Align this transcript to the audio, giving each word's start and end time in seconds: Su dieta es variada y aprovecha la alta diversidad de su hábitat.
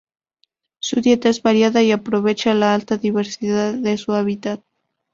Su 0.79 0.99
dieta 0.99 1.29
es 1.29 1.43
variada 1.43 1.83
y 1.83 1.91
aprovecha 1.91 2.55
la 2.55 2.73
alta 2.73 2.97
diversidad 2.97 3.75
de 3.75 3.99
su 3.99 4.13
hábitat. 4.13 4.61